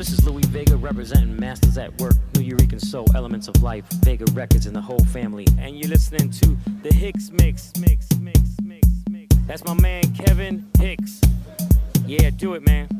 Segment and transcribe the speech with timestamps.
[0.00, 4.64] This is Louie Vega representing Masters at Work, Nuyorican Soul, Elements of Life, Vega Records,
[4.64, 5.46] and the whole family.
[5.58, 9.36] And you're listening to the HixMix, Mix, Mix, Mix, Mix.
[9.46, 11.20] That's my man Kevin Hicks.
[12.06, 12.99] Yeah, do it, man.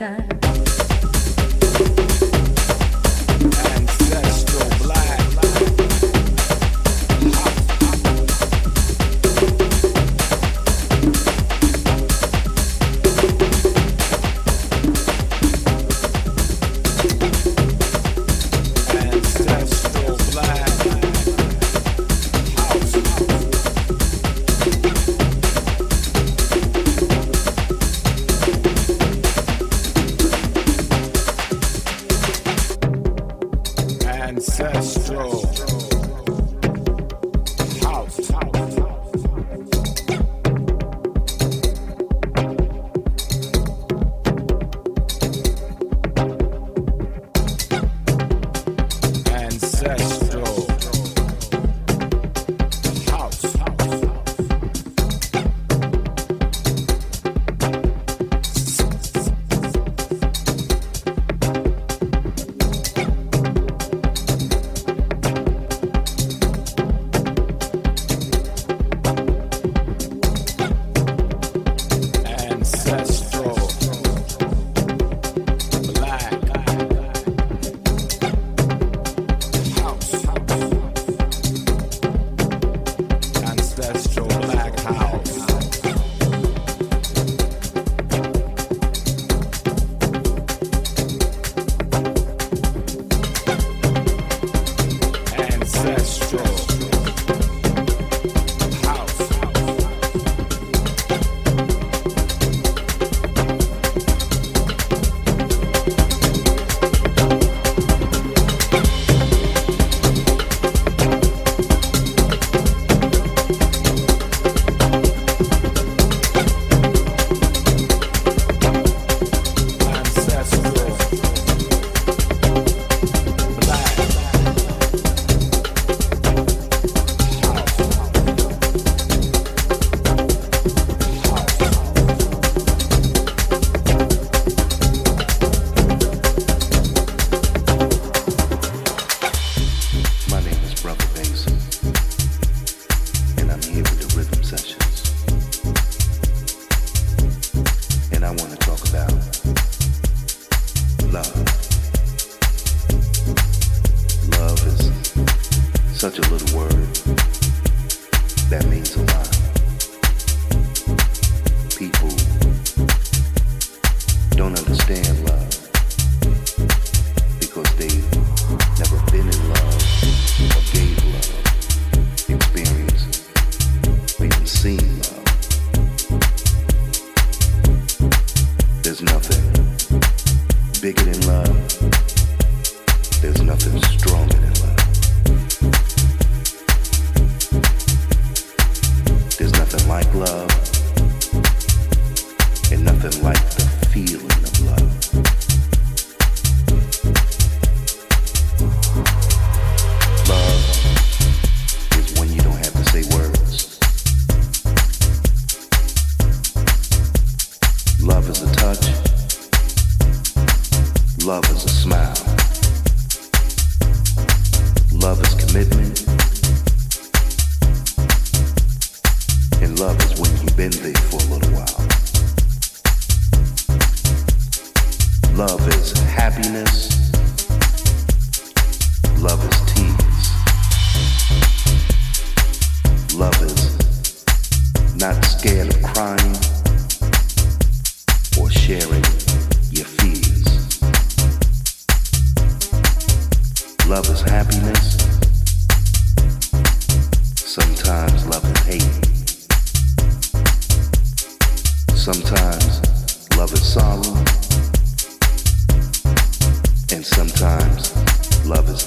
[0.00, 0.39] time.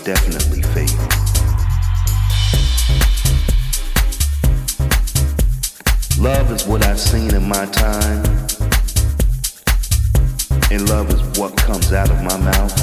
[0.04, 1.00] definitely faith.
[6.20, 8.26] Love is what I've seen in my time,
[10.72, 12.74] and love is what comes out of my mouth.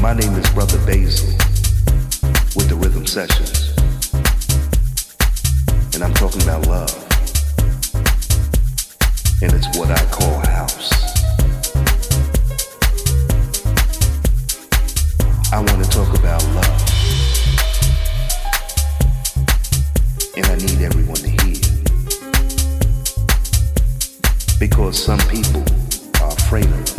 [0.00, 1.28] My name is Brother Basil
[2.54, 3.74] with the Rhythm Sessions,
[5.94, 6.94] and I'm talking about love,
[9.42, 11.03] and it's what I call house.
[15.54, 16.82] I want to talk about love.
[20.36, 21.54] And I need everyone to hear.
[24.58, 25.62] Because some people
[26.20, 26.90] are afraid of it.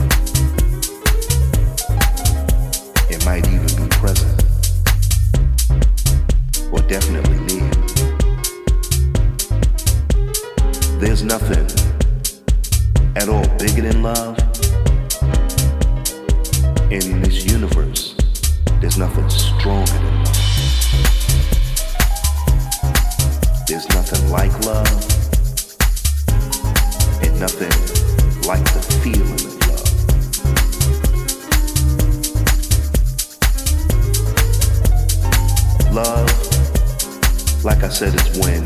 [3.12, 4.42] It might even be present.
[6.72, 7.70] Or definitely near.
[11.02, 11.68] There's nothing
[13.18, 14.45] at all bigger than love
[18.96, 20.00] There's nothing stronger.
[23.68, 24.88] There's nothing like love,
[27.22, 27.76] and nothing
[28.48, 29.42] like the feeling of
[35.92, 36.24] love.
[36.24, 38.64] Love, like I said, is when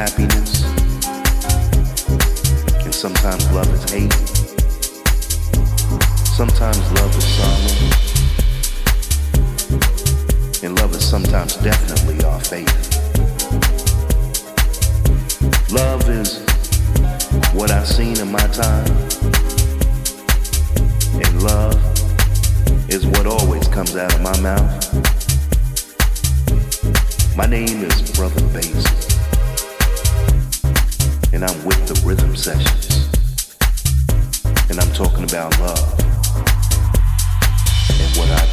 [0.00, 0.64] happiness,
[2.82, 4.12] and sometimes love is hate.
[6.40, 7.74] Sometimes love is sorrow,
[10.64, 12.72] and love is sometimes definitely our fate.
[15.70, 16.38] Love is
[17.52, 18.88] what I've seen in my time,
[21.12, 21.76] and love
[22.88, 24.96] is what always comes out of my mouth.
[27.36, 29.09] My name is Brother Bass
[31.32, 33.08] and I'm with the rhythm sessions.
[34.68, 35.98] And I'm talking about love
[37.90, 38.49] and what I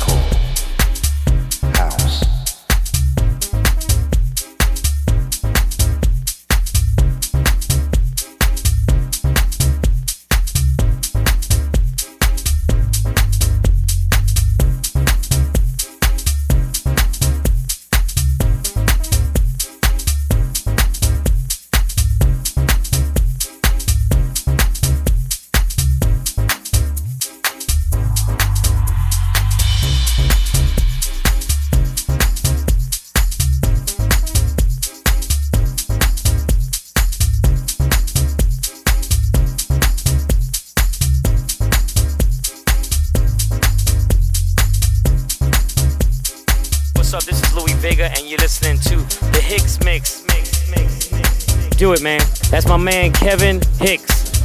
[52.77, 54.43] my man Kevin Hicks.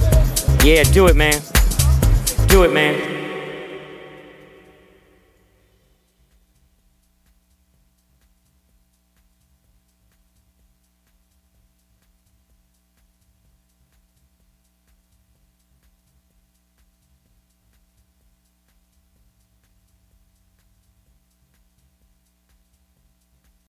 [0.64, 1.31] Yeah, do it, man.